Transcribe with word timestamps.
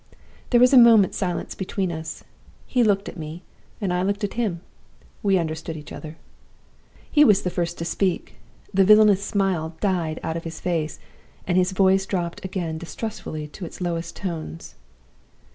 "There 0.49 0.59
was 0.59 0.73
a 0.73 0.79
moment's 0.79 1.19
silence 1.19 1.53
between 1.53 1.91
us. 1.91 2.23
He 2.65 2.83
looked 2.83 3.07
at 3.07 3.17
me, 3.19 3.43
and 3.79 3.93
I 3.93 4.01
looked 4.01 4.23
at 4.23 4.33
him. 4.33 4.61
We 5.21 5.37
understood 5.37 5.77
each 5.77 5.91
other. 5.91 6.17
"He 7.11 7.23
was 7.23 7.43
the 7.43 7.51
first 7.51 7.77
to 7.77 7.85
speak. 7.85 8.33
The 8.73 8.83
villainous 8.83 9.23
smile 9.23 9.75
died 9.79 10.19
out 10.23 10.35
of 10.37 10.43
his 10.43 10.59
face, 10.59 10.97
and 11.45 11.55
his 11.55 11.71
voice 11.71 12.07
dropped 12.07 12.43
again 12.43 12.79
distrustfully 12.79 13.47
to 13.49 13.63
its 13.63 13.79
lowest 13.79 14.15
tones. 14.15 14.73